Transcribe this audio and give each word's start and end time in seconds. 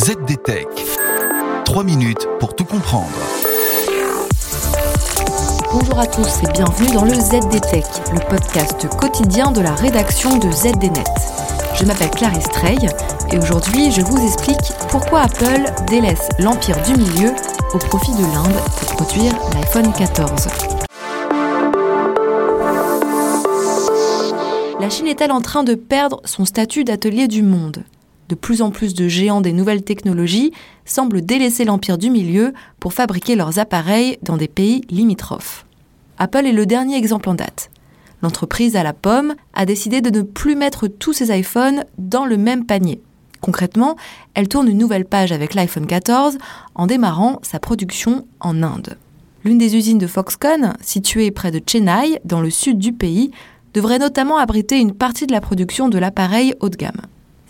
ZDTech. 0.00 0.66
3 1.66 1.84
minutes 1.84 2.26
pour 2.38 2.56
tout 2.56 2.64
comprendre. 2.64 3.10
Bonjour 5.74 5.98
à 5.98 6.06
tous 6.06 6.42
et 6.42 6.50
bienvenue 6.54 6.90
dans 6.94 7.04
le 7.04 7.12
ZDTech, 7.12 7.84
le 8.10 8.30
podcast 8.30 8.88
quotidien 8.96 9.52
de 9.52 9.60
la 9.60 9.74
rédaction 9.74 10.38
de 10.38 10.50
ZDNet. 10.50 11.04
Je 11.74 11.84
m'appelle 11.84 12.08
Clarisse 12.12 12.48
Trey 12.48 12.76
et 13.30 13.36
aujourd'hui 13.36 13.92
je 13.92 14.00
vous 14.00 14.16
explique 14.24 14.72
pourquoi 14.88 15.24
Apple 15.24 15.70
délaisse 15.86 16.30
l'empire 16.38 16.80
du 16.84 16.92
milieu 16.92 17.34
au 17.74 17.78
profit 17.78 18.12
de 18.12 18.22
l'Inde 18.22 18.56
pour 18.78 19.04
produire 19.04 19.34
l'iPhone 19.52 19.92
14. 19.92 20.48
La 24.80 24.88
Chine 24.88 25.08
est-elle 25.08 25.32
en 25.32 25.42
train 25.42 25.62
de 25.62 25.74
perdre 25.74 26.22
son 26.24 26.46
statut 26.46 26.84
d'atelier 26.84 27.28
du 27.28 27.42
monde? 27.42 27.84
De 28.30 28.36
plus 28.36 28.62
en 28.62 28.70
plus 28.70 28.94
de 28.94 29.08
géants 29.08 29.40
des 29.40 29.52
nouvelles 29.52 29.82
technologies 29.82 30.52
semblent 30.84 31.20
délaisser 31.20 31.64
l'empire 31.64 31.98
du 31.98 32.10
milieu 32.10 32.54
pour 32.78 32.92
fabriquer 32.92 33.34
leurs 33.34 33.58
appareils 33.58 34.18
dans 34.22 34.36
des 34.36 34.46
pays 34.46 34.82
limitrophes. 34.88 35.66
Apple 36.16 36.46
est 36.46 36.52
le 36.52 36.64
dernier 36.64 36.96
exemple 36.96 37.28
en 37.28 37.34
date. 37.34 37.70
L'entreprise 38.22 38.76
à 38.76 38.84
la 38.84 38.92
pomme 38.92 39.34
a 39.52 39.66
décidé 39.66 40.00
de 40.00 40.10
ne 40.10 40.22
plus 40.22 40.54
mettre 40.54 40.86
tous 40.86 41.12
ses 41.12 41.36
iPhones 41.36 41.84
dans 41.98 42.24
le 42.24 42.36
même 42.36 42.66
panier. 42.66 43.02
Concrètement, 43.40 43.96
elle 44.34 44.46
tourne 44.46 44.68
une 44.68 44.78
nouvelle 44.78 45.06
page 45.06 45.32
avec 45.32 45.54
l'iPhone 45.54 45.88
14 45.88 46.38
en 46.76 46.86
démarrant 46.86 47.40
sa 47.42 47.58
production 47.58 48.28
en 48.38 48.62
Inde. 48.62 48.96
L'une 49.44 49.58
des 49.58 49.74
usines 49.74 49.98
de 49.98 50.06
Foxconn, 50.06 50.74
située 50.80 51.32
près 51.32 51.50
de 51.50 51.60
Chennai, 51.66 52.20
dans 52.24 52.42
le 52.42 52.50
sud 52.50 52.78
du 52.78 52.92
pays, 52.92 53.32
devrait 53.74 53.98
notamment 53.98 54.36
abriter 54.36 54.78
une 54.78 54.94
partie 54.94 55.26
de 55.26 55.32
la 55.32 55.40
production 55.40 55.88
de 55.88 55.98
l'appareil 55.98 56.54
haut 56.60 56.68
de 56.68 56.76
gamme. 56.76 57.00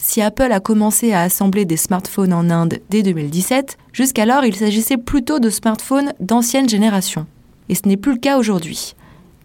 Si 0.03 0.23
Apple 0.23 0.51
a 0.51 0.61
commencé 0.61 1.13
à 1.13 1.21
assembler 1.21 1.67
des 1.67 1.77
smartphones 1.77 2.33
en 2.33 2.49
Inde 2.49 2.81
dès 2.89 3.03
2017, 3.03 3.77
jusqu'alors 3.93 4.47
il 4.47 4.57
s'agissait 4.57 4.97
plutôt 4.97 5.39
de 5.39 5.51
smartphones 5.51 6.15
d'ancienne 6.21 6.69
génération. 6.69 7.27
Et 7.69 7.75
ce 7.75 7.87
n'est 7.87 7.99
plus 7.99 8.15
le 8.15 8.19
cas 8.19 8.39
aujourd'hui. 8.39 8.95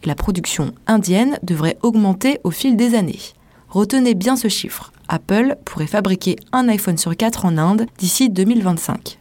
La 0.06 0.16
production 0.16 0.74
indienne 0.88 1.38
devrait 1.44 1.78
augmenter 1.84 2.40
au 2.46 2.52
fil 2.52 2.78
des 2.78 2.96
années. 2.96 3.20
Retenez 3.68 4.14
bien 4.14 4.38
ce 4.38 4.48
chiffre. 4.48 4.94
Apple 5.10 5.58
pourrait 5.66 5.88
fabriquer 5.88 6.38
un 6.54 6.70
iPhone 6.70 6.98
sur 6.98 7.16
4 7.16 7.46
en 7.46 7.58
Inde 7.58 7.86
d'ici 7.98 8.30
2025. 8.30 9.20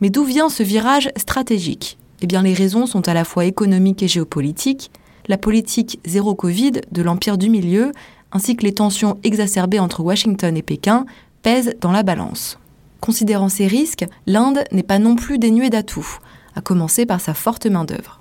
Mais 0.00 0.10
d'où 0.10 0.24
vient 0.24 0.48
ce 0.48 0.64
virage 0.64 1.10
stratégique? 1.16 1.96
Eh 2.22 2.26
bien 2.26 2.42
les 2.42 2.54
raisons 2.54 2.86
sont 2.86 3.06
à 3.08 3.14
la 3.14 3.24
fois 3.24 3.44
économiques 3.44 4.02
et 4.02 4.08
géopolitiques, 4.08 4.90
la 5.28 5.38
politique 5.38 6.00
zéro 6.04 6.34
Covid 6.34 6.72
de 6.90 7.02
l'Empire 7.02 7.38
du 7.38 7.48
Milieu, 7.48 7.92
ainsi 8.32 8.56
que 8.56 8.64
les 8.64 8.74
tensions 8.74 9.18
exacerbées 9.22 9.78
entre 9.78 10.02
Washington 10.02 10.56
et 10.56 10.62
Pékin, 10.62 11.06
pèsent 11.42 11.74
dans 11.80 11.92
la 11.92 12.02
balance. 12.02 12.58
Considérant 13.00 13.48
ces 13.48 13.66
risques, 13.66 14.06
l'Inde 14.26 14.64
n'est 14.72 14.82
pas 14.82 14.98
non 14.98 15.16
plus 15.16 15.38
dénuée 15.38 15.70
d'atouts, 15.70 16.18
à 16.54 16.60
commencer 16.60 17.06
par 17.06 17.20
sa 17.20 17.34
forte 17.34 17.66
main-d'œuvre. 17.66 18.20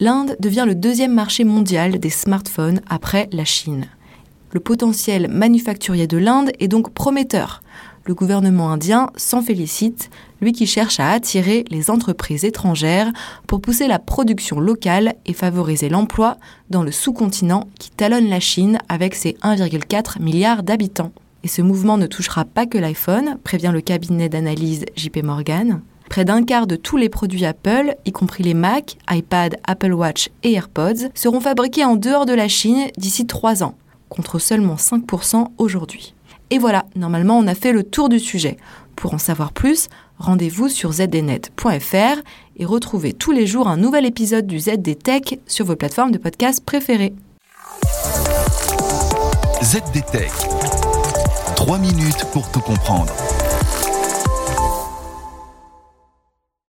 L'Inde 0.00 0.36
devient 0.40 0.64
le 0.66 0.74
deuxième 0.74 1.14
marché 1.14 1.44
mondial 1.44 1.98
des 1.98 2.10
smartphones 2.10 2.80
après 2.88 3.28
la 3.32 3.44
Chine. 3.44 3.86
Le 4.52 4.60
potentiel 4.60 5.28
manufacturier 5.28 6.06
de 6.06 6.18
l'Inde 6.18 6.50
est 6.58 6.68
donc 6.68 6.92
prometteur, 6.92 7.62
le 8.06 8.14
gouvernement 8.14 8.70
indien 8.70 9.10
s'en 9.16 9.42
félicite, 9.42 10.10
lui 10.40 10.52
qui 10.52 10.66
cherche 10.66 11.00
à 11.00 11.10
attirer 11.10 11.64
les 11.70 11.90
entreprises 11.90 12.44
étrangères 12.44 13.10
pour 13.46 13.60
pousser 13.60 13.88
la 13.88 13.98
production 13.98 14.60
locale 14.60 15.16
et 15.26 15.32
favoriser 15.32 15.88
l'emploi 15.88 16.36
dans 16.70 16.82
le 16.82 16.92
sous-continent 16.92 17.68
qui 17.78 17.90
talonne 17.90 18.28
la 18.28 18.40
Chine 18.40 18.78
avec 18.88 19.14
ses 19.14 19.32
1,4 19.42 20.22
milliard 20.22 20.62
d'habitants. 20.62 21.12
Et 21.42 21.48
ce 21.48 21.62
mouvement 21.62 21.98
ne 21.98 22.06
touchera 22.06 22.44
pas 22.44 22.66
que 22.66 22.78
l'iPhone, 22.78 23.38
prévient 23.42 23.70
le 23.72 23.80
cabinet 23.80 24.28
d'analyse 24.28 24.84
JP 24.96 25.24
Morgan. 25.24 25.80
Près 26.08 26.24
d'un 26.24 26.44
quart 26.44 26.68
de 26.68 26.76
tous 26.76 26.96
les 26.96 27.08
produits 27.08 27.44
Apple, 27.44 27.96
y 28.04 28.12
compris 28.12 28.44
les 28.44 28.54
Mac, 28.54 28.96
iPad, 29.10 29.56
Apple 29.66 29.92
Watch 29.92 30.30
et 30.44 30.52
AirPods, 30.52 31.08
seront 31.14 31.40
fabriqués 31.40 31.84
en 31.84 31.96
dehors 31.96 32.26
de 32.26 32.34
la 32.34 32.46
Chine 32.46 32.86
d'ici 32.96 33.26
3 33.26 33.64
ans, 33.64 33.74
contre 34.08 34.38
seulement 34.38 34.76
5% 34.76 35.48
aujourd'hui. 35.58 36.14
Et 36.50 36.58
voilà, 36.58 36.86
normalement 36.94 37.38
on 37.38 37.46
a 37.46 37.54
fait 37.54 37.72
le 37.72 37.82
tour 37.82 38.08
du 38.08 38.20
sujet. 38.20 38.56
Pour 38.94 39.14
en 39.14 39.18
savoir 39.18 39.52
plus, 39.52 39.88
rendez-vous 40.18 40.68
sur 40.68 40.92
zdnet.fr 40.92 42.20
et 42.56 42.64
retrouvez 42.64 43.12
tous 43.12 43.32
les 43.32 43.46
jours 43.46 43.68
un 43.68 43.76
nouvel 43.76 44.06
épisode 44.06 44.46
du 44.46 44.58
ZD 44.58 44.98
Tech 45.02 45.38
sur 45.46 45.66
vos 45.66 45.76
plateformes 45.76 46.12
de 46.12 46.18
podcast 46.18 46.64
préférées. 46.64 47.14
ZD 49.62 50.04
Tech. 50.12 50.32
3 51.56 51.78
minutes 51.78 52.24
pour 52.32 52.50
tout 52.50 52.60
comprendre. 52.60 53.12